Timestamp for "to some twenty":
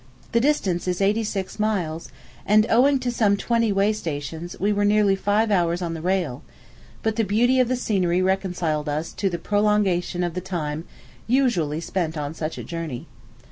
3.01-3.71